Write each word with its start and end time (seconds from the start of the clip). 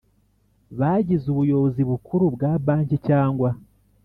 Bagize 0.79 1.25
ubuyobozi 1.33 1.81
bukuru 1.89 2.23
bwa 2.35 2.51
banki 2.65 2.97
cyangwa 3.07 3.49